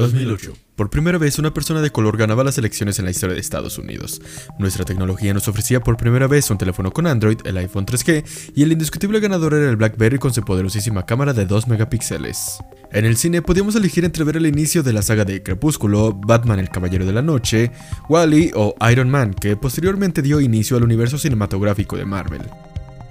[0.00, 0.52] 2008.
[0.76, 3.78] Por primera vez una persona de color ganaba las elecciones en la historia de Estados
[3.78, 4.22] Unidos.
[4.58, 8.62] Nuestra tecnología nos ofrecía por primera vez un teléfono con Android, el iPhone 3G, y
[8.62, 12.58] el indiscutible ganador era el BlackBerry con su poderosísima cámara de 2 megapíxeles.
[12.92, 16.60] En el cine podíamos elegir entre ver el inicio de la saga de Crepúsculo, Batman
[16.60, 17.72] el Caballero de la Noche,
[18.08, 22.42] Wally o Iron Man, que posteriormente dio inicio al universo cinematográfico de Marvel.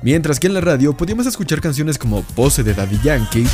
[0.01, 3.45] Mientras que en la radio podíamos escuchar canciones como Pose de Daddy Yankee,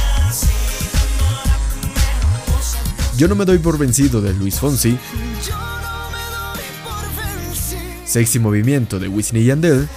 [3.17, 4.97] yo no me doy por vencido de Luis Fonsi.
[8.05, 9.87] Sexy Movimiento de Whitney Yandel.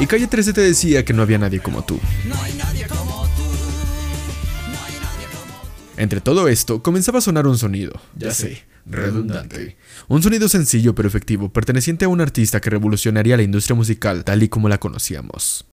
[0.00, 2.00] Y Calle 13 te decía que no había nadie como tú.
[5.96, 9.76] Entre todo esto, comenzaba a sonar un sonido, ya sé, redundante.
[10.08, 14.42] Un sonido sencillo pero efectivo, perteneciente a un artista que revolucionaría la industria musical tal
[14.42, 15.71] y como la conocíamos.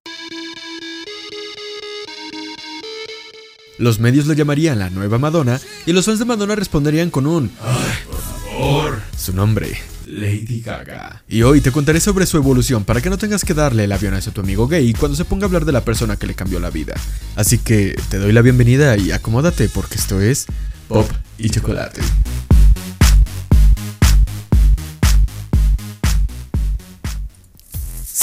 [3.80, 7.50] Los medios lo llamarían la nueva Madonna y los fans de Madonna responderían con un
[7.62, 9.00] ¡Ay, por favor!
[9.16, 9.74] Su nombre,
[10.06, 11.22] Lady Gaga.
[11.26, 14.12] Y hoy te contaré sobre su evolución para que no tengas que darle el avión
[14.12, 16.60] a tu amigo gay cuando se ponga a hablar de la persona que le cambió
[16.60, 16.92] la vida.
[17.36, 20.44] Así que te doy la bienvenida y acomódate porque esto es
[20.86, 22.02] Pop y Chocolate.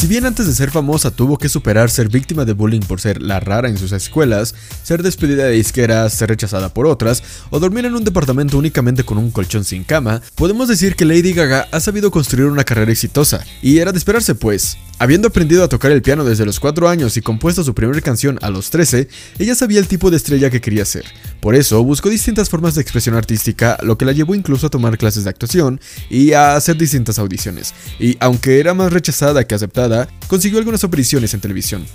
[0.07, 3.41] Bien antes de ser famosa tuvo que superar ser víctima de bullying por ser la
[3.41, 7.93] rara en sus escuelas, ser despedida de disqueras, ser rechazada por otras, o dormir en
[7.93, 12.09] un departamento únicamente con un colchón sin cama, podemos decir que Lady Gaga ha sabido
[12.09, 14.77] construir una carrera exitosa, y era de esperarse pues.
[14.99, 18.39] Habiendo aprendido a tocar el piano desde los 4 años y compuesto su primera canción
[18.41, 21.05] a los 13, ella sabía el tipo de estrella que quería ser.
[21.39, 24.97] Por eso buscó distintas formas de expresión artística, lo que la llevó incluso a tomar
[24.97, 27.75] clases de actuación y a hacer distintas audiciones.
[27.99, 29.96] Y aunque era más rechazada que aceptada,
[30.27, 31.85] consiguió algunas apariciones en televisión.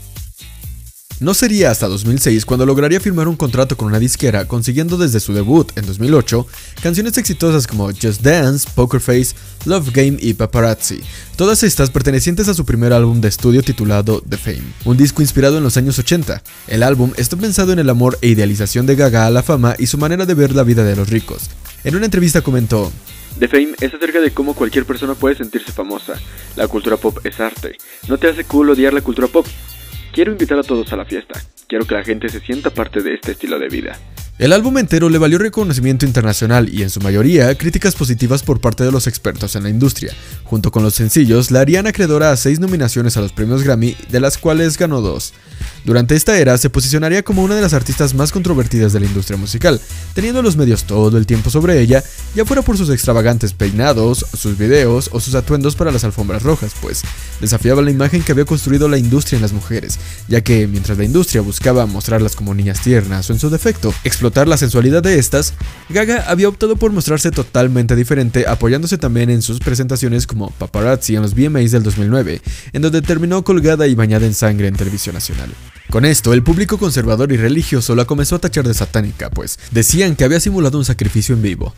[1.23, 5.33] No sería hasta 2006 cuando lograría firmar un contrato con una disquera, consiguiendo desde su
[5.33, 6.45] debut en 2008
[6.83, 11.01] canciones exitosas como Just Dance, Poker Face, Love Game y Paparazzi,
[11.37, 15.59] todas estas pertenecientes a su primer álbum de estudio titulado The Fame, un disco inspirado
[15.59, 16.43] en los años 80.
[16.67, 19.87] El álbum está pensado en el amor e idealización de Gaga a la fama y
[19.87, 21.43] su manera de ver la vida de los ricos.
[21.85, 22.91] En una entrevista comentó,
[23.39, 26.21] The Fame es acerca de cómo cualquier persona puede sentirse famosa.
[26.57, 27.77] La cultura pop es arte.
[28.09, 29.47] No te hace cool odiar la cultura pop.
[30.13, 31.41] Quiero invitar a todos a la fiesta.
[31.67, 33.99] Quiero que la gente se sienta parte de este estilo de vida.
[34.43, 38.83] El álbum entero le valió reconocimiento internacional y en su mayoría críticas positivas por parte
[38.83, 40.13] de los expertos en la industria.
[40.43, 44.19] Junto con los sencillos, la harían acreedora a seis nominaciones a los premios Grammy, de
[44.19, 45.33] las cuales ganó dos.
[45.85, 49.37] Durante esta era se posicionaría como una de las artistas más controvertidas de la industria
[49.37, 49.81] musical,
[50.13, 52.03] teniendo los medios todo el tiempo sobre ella,
[52.35, 56.73] ya fuera por sus extravagantes peinados, sus videos o sus atuendos para las alfombras rojas,
[56.81, 57.03] pues
[57.41, 61.05] desafiaba la imagen que había construido la industria en las mujeres, ya que mientras la
[61.05, 63.95] industria buscaba mostrarlas como niñas tiernas o en su defecto,
[64.35, 65.55] la sensualidad de estas,
[65.89, 71.23] Gaga había optado por mostrarse totalmente diferente, apoyándose también en sus presentaciones como paparazzi en
[71.23, 72.41] los VMAs del 2009,
[72.73, 75.51] en donde terminó colgada y bañada en sangre en televisión nacional.
[75.91, 80.17] Con esto, el público conservador y religioso la comenzó a tachar de satánica, pues decían
[80.17, 81.75] que había simulado un sacrificio en vivo.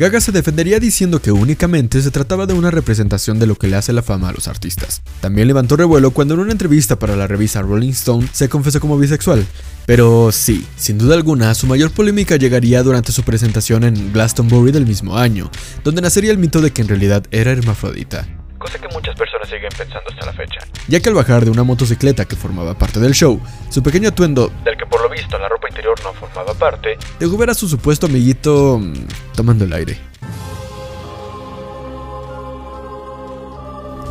[0.00, 3.76] Gaga se defendería diciendo que únicamente se trataba de una representación de lo que le
[3.76, 5.02] hace la fama a los artistas.
[5.20, 8.96] También levantó revuelo cuando en una entrevista para la revista Rolling Stone se confesó como
[8.96, 9.44] bisexual.
[9.84, 14.86] Pero sí, sin duda alguna, su mayor polémica llegaría durante su presentación en Glastonbury del
[14.86, 15.50] mismo año,
[15.84, 18.26] donde nacería el mito de que en realidad era hermafrodita
[18.60, 20.60] cosa que muchas personas siguen pensando hasta la fecha.
[20.86, 23.40] Ya que al bajar de una motocicleta que formaba parte del show,
[23.70, 27.36] su pequeño atuendo, del que por lo visto la ropa interior no formaba parte, dejó
[27.38, 28.92] ver a su supuesto amiguito mm,
[29.34, 29.98] tomando el aire.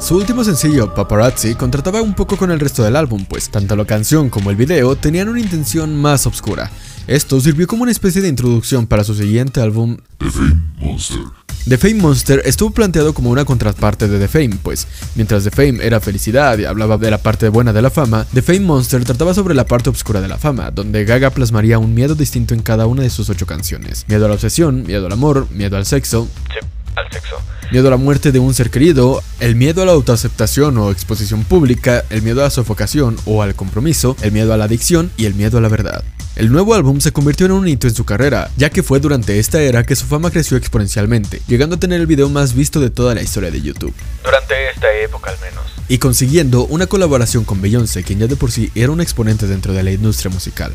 [0.01, 3.85] Su último sencillo, Paparazzi, contrataba un poco con el resto del álbum, pues tanto la
[3.85, 6.71] canción como el video tenían una intención más oscura.
[7.05, 11.19] Esto sirvió como una especie de introducción para su siguiente álbum, The Fame Monster.
[11.69, 15.85] The Fame Monster estuvo planteado como una contraparte de The Fame, pues mientras The Fame
[15.85, 19.35] era felicidad y hablaba de la parte buena de la fama, The Fame Monster trataba
[19.35, 22.87] sobre la parte oscura de la fama, donde Gaga plasmaría un miedo distinto en cada
[22.87, 24.05] una de sus ocho canciones.
[24.07, 26.65] Miedo a la obsesión, miedo al amor, miedo al sexo, Sí,
[26.95, 27.35] al sexo.
[27.71, 31.43] miedo a la muerte de un ser querido, el miedo a la autoaceptación o exposición
[31.43, 35.25] pública, el miedo a la sofocación o al compromiso, el miedo a la adicción y
[35.25, 36.03] el miedo a la verdad.
[36.39, 39.39] El nuevo álbum se convirtió en un hito en su carrera, ya que fue durante
[39.39, 42.89] esta era que su fama creció exponencialmente, llegando a tener el video más visto de
[42.89, 43.93] toda la historia de YouTube,
[44.23, 45.65] Durante esta época al menos.
[45.89, 49.73] y consiguiendo una colaboración con Beyoncé, quien ya de por sí era un exponente dentro
[49.73, 50.71] de la industria musical.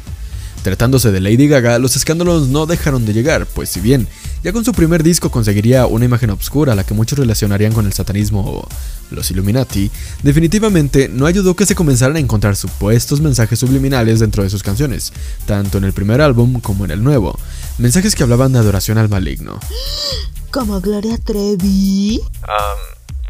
[0.64, 4.08] Tratándose de Lady Gaga, los escándalos no dejaron de llegar, pues si bien
[4.42, 7.84] Ya con su primer disco conseguiría una imagen obscura a la que muchos relacionarían con
[7.84, 8.68] el satanismo o
[9.10, 9.90] los Illuminati,
[10.22, 15.12] definitivamente no ayudó que se comenzaran a encontrar supuestos mensajes subliminales dentro de sus canciones,
[15.44, 17.38] tanto en el primer álbum como en el nuevo,
[17.76, 19.60] mensajes que hablaban de adoración al maligno.
[20.50, 22.22] ¿Como Gloria Trevi?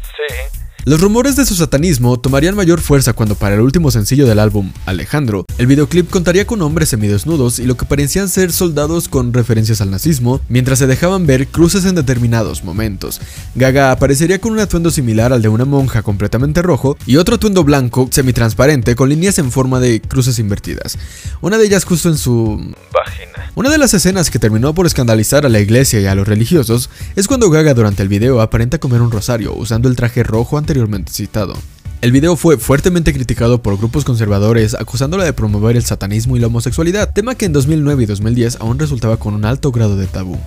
[0.01, 0.54] sí.
[0.87, 4.71] Los rumores de su satanismo tomarían mayor fuerza cuando para el último sencillo del álbum,
[4.85, 9.81] Alejandro, el videoclip contaría con hombres semidesnudos y lo que parecían ser soldados con referencias
[9.81, 13.19] al nazismo, mientras se dejaban ver cruces en determinados momentos.
[13.55, 17.63] Gaga aparecería con un atuendo similar al de una monja completamente rojo y otro atuendo
[17.63, 20.99] blanco semitransparente con líneas en forma de cruces invertidas.
[21.41, 23.51] Una de ellas justo en su Vagina.
[23.55, 26.91] una de las escenas que terminó por escandalizar a la iglesia y a los religiosos
[27.15, 31.11] es cuando Gaga durante el video aparenta comer un rosario usando el traje rojo anteriormente
[31.13, 31.53] citado.
[32.01, 36.47] El video fue fuertemente criticado por grupos conservadores acusándola de promover el satanismo y la
[36.47, 40.37] homosexualidad, tema que en 2009 y 2010 aún resultaba con un alto grado de tabú.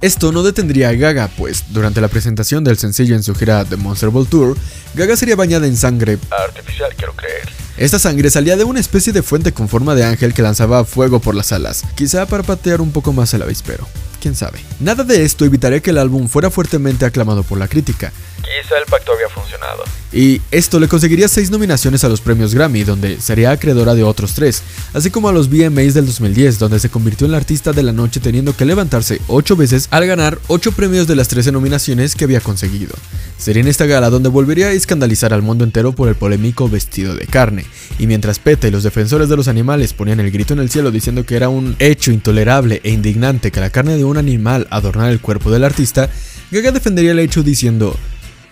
[0.00, 3.76] Esto no detendría a Gaga, pues durante la presentación del sencillo en su gira The
[3.76, 4.56] Monster Ball Tour,
[4.94, 6.18] Gaga sería bañada en sangre.
[6.30, 7.48] Artificial, quiero creer.
[7.76, 11.18] Esta sangre salía de una especie de fuente con forma de ángel que lanzaba fuego
[11.18, 13.86] por las alas, quizá para patear un poco más el avispero.
[14.22, 14.60] Quién sabe.
[14.78, 18.86] Nada de esto evitaría que el álbum fuera fuertemente aclamado por la crítica, Quizá el
[18.86, 19.82] pacto había funcionado.
[20.12, 24.34] y esto le conseguiría 6 nominaciones a los premios Grammy, donde sería acreedora de otros
[24.34, 27.82] 3, así como a los VMAs del 2010, donde se convirtió en la artista de
[27.82, 32.14] la noche teniendo que levantarse 8 veces al ganar 8 premios de las 13 nominaciones
[32.14, 32.94] que había conseguido.
[33.38, 37.14] Sería en esta gala donde volvería a escandalizar al mundo entero por el polémico vestido
[37.14, 37.64] de carne,
[37.98, 40.90] y mientras PETA y los defensores de los animales ponían el grito en el cielo
[40.90, 45.10] diciendo que era un hecho intolerable e indignante que la carne de un animal adornara
[45.10, 46.08] el cuerpo del artista,
[46.50, 47.96] Gaga defendería el hecho diciendo,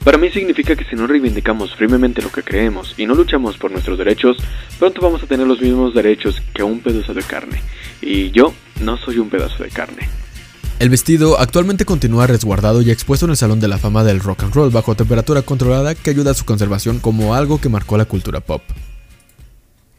[0.05, 3.71] Para mí significa que si no reivindicamos firmemente lo que creemos y no luchamos por
[3.71, 4.37] nuestros derechos,
[4.79, 7.63] pronto vamos a tener los mismos derechos que un pedazo de carne.
[8.01, 10.09] Y yo no soy un pedazo de carne.
[10.79, 14.45] El vestido actualmente continúa resguardado y expuesto en el Salón de la Fama del Rock
[14.45, 18.07] and Roll bajo temperatura controlada que ayuda a su conservación como algo que marcó la
[18.07, 18.63] cultura pop.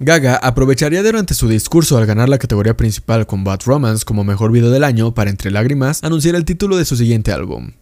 [0.03, 4.51] Gaga aprovecharía durante su discurso al ganar la categoría principal con Bad Romance como mejor
[4.51, 7.73] video del año para entre lágrimas anunciar el título de su siguiente álbum.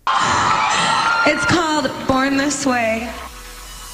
[1.25, 3.28] It's called Born This Way.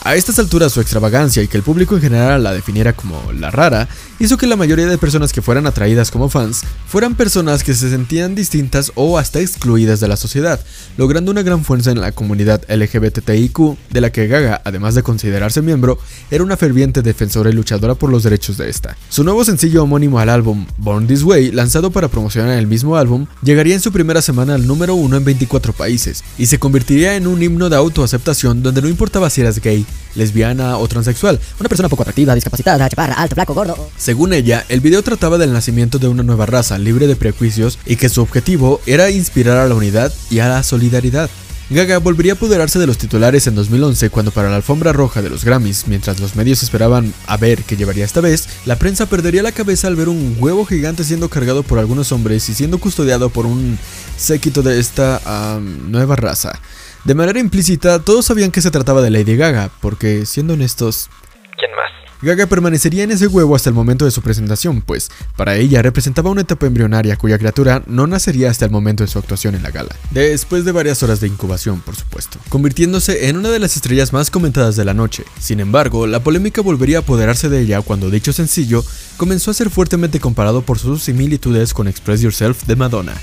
[0.05, 3.49] A estas alturas su extravagancia y que el público en general la definiera como la
[3.49, 3.87] rara
[4.19, 7.89] hizo que la mayoría de personas que fueran atraídas como fans fueran personas que se
[7.89, 10.59] sentían distintas o hasta excluidas de la sociedad,
[10.95, 15.63] logrando una gran fuerza en la comunidad LGBTIQ de la que Gaga, además de considerarse
[15.63, 15.97] miembro,
[16.29, 18.95] era una ferviente defensora y luchadora por los derechos de esta.
[19.09, 23.25] Su nuevo sencillo homónimo al álbum, Born This Way, lanzado para promocionar el mismo álbum,
[23.41, 27.25] llegaría en su primera semana al número uno en 24 países y se convertiría en
[27.25, 29.83] un himno de autoaceptación donde no importaba si eras gay,
[30.15, 33.89] lesbiana o transexual, una persona poco atractiva, Discapacitada, chaparra, alto, flaco, gordo.
[33.97, 37.95] según ella, el video trataba del nacimiento de una nueva raza libre de prejuicios y
[37.95, 41.29] que su objetivo era inspirar a la unidad y a la solidaridad.
[41.67, 45.31] Gaga volvería a apoderarse de los titulares en 2011 cuando para la alfombra roja de
[45.31, 49.41] los Grammys, mientras los medios esperaban a ver qué llevaría esta vez, la prensa perdería
[49.41, 53.29] la cabeza al ver un huevo gigante siendo cargado por algunos hombres y siendo custodiado
[53.31, 53.79] por un
[54.15, 56.59] séquito de esta nueva raza.
[57.05, 61.07] De manera implícita, todos sabían que se trataba de Lady Gaga, porque, siendo honestos,
[61.55, 61.91] ¿Quién más?
[62.23, 66.31] Gaga permanecería en ese huevo hasta el momento de su presentación, pues para ella representaba
[66.31, 69.69] una etapa embrionaria cuya criatura no nacería hasta el momento de su actuación en la
[69.69, 69.95] gala.
[70.09, 74.31] Después de varias horas de incubación, por supuesto, convirtiéndose en una de las estrellas más
[74.31, 75.25] comentadas de la noche.
[75.39, 78.83] Sin embargo, la polémica volvería a apoderarse de ella cuando dicho sencillo
[79.17, 83.13] comenzó a ser fuertemente comparado por sus similitudes con Express Yourself de Madonna.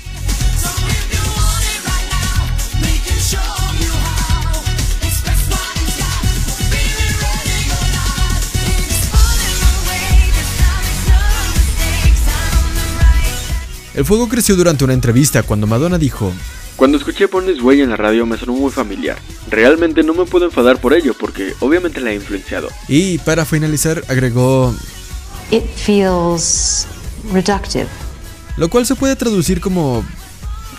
[13.93, 16.31] El fuego creció durante una entrevista cuando Madonna dijo,
[16.75, 19.17] Cuando escuché Born This Way en la radio me sonó muy familiar.
[19.49, 22.69] Realmente no me puedo enfadar por ello porque obviamente la he influenciado.
[22.87, 24.73] y para finalizar agregó,
[25.51, 26.87] It feels
[27.31, 27.87] reductive.
[28.57, 30.03] lo cual se puede traducir como,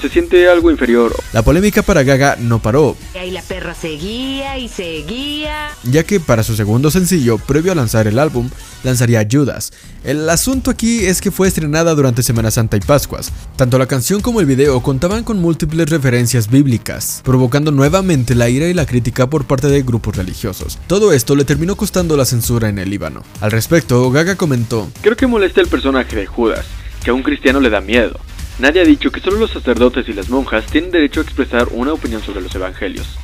[0.05, 1.17] Se siente algo inferior.
[1.33, 5.71] la polémica para Gaga no paró, Y ahí la perra seguía y seguía.
[5.83, 8.51] ya que para su segundo sencillo, previo a lanzar el álbum,
[8.83, 9.73] lanzaría Judas.
[10.05, 13.33] El asunto aquí es que fue estrenada durante Semana Santa y Pascuas.
[13.57, 18.69] Tanto la canción como el video contaban con múltiples referencias bíblicas, provocando nuevamente la ira
[18.69, 20.79] y la crítica por parte de grupos religiosos.
[20.87, 23.23] Todo esto le terminó costando la censura en el Líbano.
[23.41, 26.67] Al respecto, Gaga comentó, Creo que molesta el personaje de Judas,
[27.03, 28.21] que a un cristiano le da miedo.
[28.59, 31.93] Nadie ha dicho que solo los sacerdotes y las monjas tienen derecho a expresar una
[31.93, 33.19] opinión sobre los evangelios.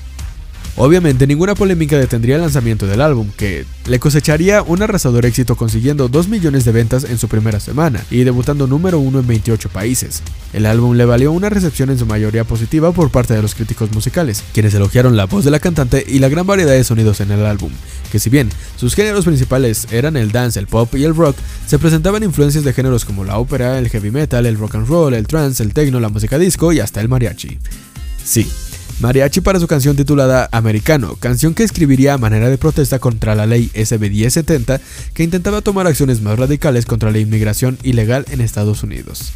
[0.76, 6.08] Obviamente ninguna polémica detendría el lanzamiento del álbum, que le cosecharía un arrasador éxito consiguiendo
[6.08, 10.22] 2 millones de ventas en su primera semana y debutando número 1 en 28 países.
[10.52, 13.92] El álbum le valió una recepción en su mayoría positiva por parte de los críticos
[13.92, 17.30] musicales, quienes elogiaron la voz de la cantante y la gran variedad de sonidos en
[17.30, 17.70] el álbum,
[18.10, 21.36] que si bien sus géneros principales eran el dance, el pop y el rock,
[21.66, 25.14] se presentaban influencias de géneros como la ópera, el heavy metal, el rock and roll,
[25.14, 27.58] el trance, el techno, la música disco y hasta el mariachi.
[28.24, 28.50] Sí,
[29.00, 33.46] Mariachi para su canción titulada Americano, canción que escribiría a manera de protesta contra la
[33.46, 34.78] ley SB 1070
[35.14, 39.32] que intentaba tomar acciones más radicales contra la inmigración ilegal en Estados Unidos.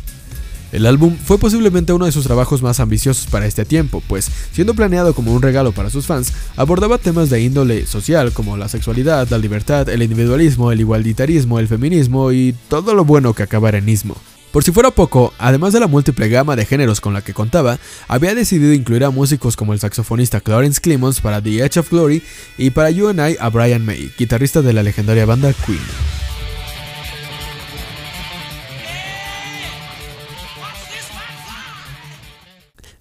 [0.70, 4.74] El álbum fue posiblemente uno de sus trabajos más ambiciosos para este tiempo, pues, siendo
[4.74, 9.28] planeado como un regalo para sus fans, abordaba temas de índole social como la sexualidad,
[9.30, 14.33] la libertad, el individualismo, el igualitarismo, el feminismo y todo lo bueno que acabara en.
[14.54, 17.80] Por si fuera poco, además de la múltiple gama de géneros con la que contaba,
[18.06, 22.22] había decidido incluir a músicos como el saxofonista Clarence Clemons para The Edge of Glory
[22.56, 25.80] y para You and I a Brian May, guitarrista de la legendaria banda Queen.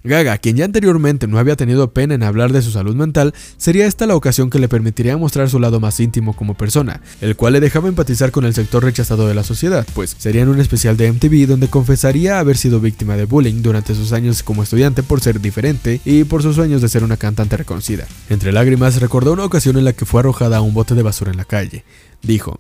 [0.06, 3.88] Gaga, quien ya anteriormente no había tenido pena en hablar de su salud mental, sería
[3.88, 7.54] esta la ocasión que le permitiría mostrar su lado más íntimo como persona, el cual
[7.54, 10.98] le dejaba empatizar con el sector rechazado de la sociedad, pues sería en un especial
[10.98, 15.22] de MTV donde confesaría haber sido víctima de bullying durante sus años como estudiante por
[15.22, 18.06] ser diferente y por sus sueños de ser una cantante reconocida.
[18.30, 21.32] Entre lágrimas recordó una ocasión en la que fue arrojada a un bote de basura
[21.32, 21.86] en la calle.
[22.22, 22.60] Dijo,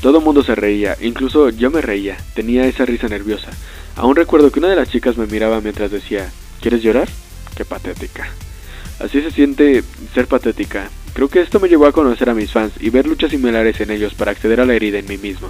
[0.00, 3.50] Todo mundo se reía, incluso yo me reía, tenía esa risa nerviosa.
[3.96, 6.30] Aún recuerdo que una de las chicas me miraba mientras decía,
[6.60, 7.08] ¿quieres llorar?
[7.56, 8.28] Qué patética.
[9.00, 9.82] Así se siente
[10.14, 10.90] ser patética.
[11.14, 13.90] Creo que esto me llevó a conocer a mis fans y ver luchas similares en
[13.90, 15.48] ellos para acceder a la herida en mí mismo.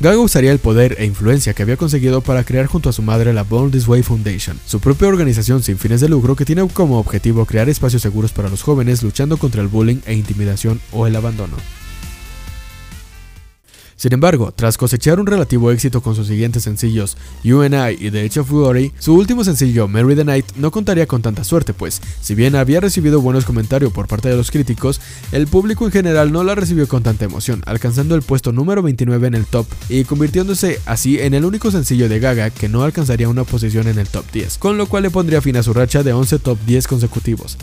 [0.00, 3.34] Gaga usaría el poder e influencia que había conseguido para crear junto a su madre
[3.34, 6.98] la Born This Way Foundation, su propia organización sin fines de lucro que tiene como
[6.98, 11.16] objetivo crear espacios seguros para los jóvenes luchando contra el bullying e intimidación o el
[11.16, 11.58] abandono.
[14.00, 18.10] Sin embargo, tras cosechar un relativo éxito con sus siguientes sencillos, You and I y
[18.10, 21.74] The Edge of Glory, su último sencillo, Marry the Night, no contaría con tanta suerte,
[21.74, 25.02] pues, si bien había recibido buenos comentarios por parte de los críticos,
[25.32, 29.26] el público en general no la recibió con tanta emoción, alcanzando el puesto número 29
[29.26, 33.28] en el top y convirtiéndose así en el único sencillo de Gaga que no alcanzaría
[33.28, 36.02] una posición en el top 10, con lo cual le pondría fin a su racha
[36.02, 37.58] de 11 top 10 consecutivos.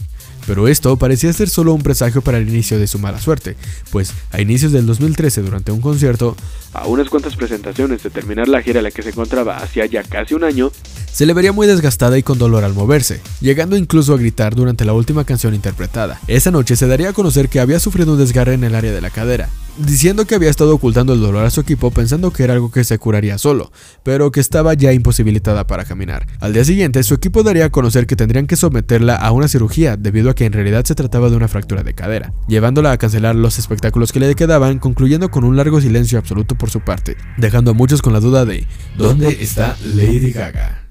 [0.47, 3.57] Pero esto parecía ser solo un presagio para el inicio de su mala suerte,
[3.91, 6.35] pues a inicios del 2013 durante un concierto,
[6.73, 10.03] A unas cuantas presentaciones de terminar la gira en la que se encontraba hacía ya
[10.03, 10.71] casi un año,
[11.11, 14.85] se le vería muy desgastada y con dolor al moverse, llegando incluso a gritar durante
[14.85, 16.19] la última canción interpretada.
[16.27, 19.01] Esa noche se daría a conocer que había sufrido un desgarre en el área de
[19.01, 22.53] la cadera, diciendo que había estado ocultando el dolor a su equipo pensando que era
[22.53, 23.71] algo que se curaría solo,
[24.03, 26.27] pero que estaba ya imposibilitada para caminar.
[26.39, 29.97] Al día siguiente, su equipo daría a conocer que tendrían que someterla a una cirugía
[29.97, 33.35] debido a que en realidad se trataba de una fractura de cadera, llevándola a cancelar
[33.35, 37.71] los espectáculos que le quedaban, concluyendo con un largo silencio absoluto por su parte, dejando
[37.71, 38.65] a muchos con la duda de
[38.97, 40.86] ¿dónde está Lady Gaga?